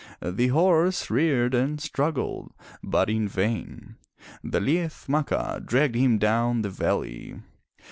[0.23, 2.53] The horse reared and struggled,
[2.83, 3.97] but in vain.
[4.43, 7.35] The Liath Macha dragged him down the valley.